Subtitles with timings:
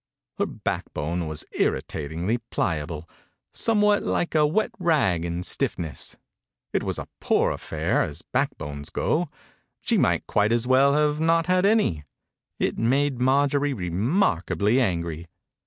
[0.39, 3.07] Her back bone was irritatingly pliable—
[3.53, 5.43] somewhat like a wet rag in 41 THE INCUBATOR BABY
[5.93, 6.17] stiffness.
[6.73, 9.29] It was a poor afFair, as backbones go.
[9.79, 12.03] She might quite as well not have had any.
[12.57, 15.27] It made Marjorie remarkably angry.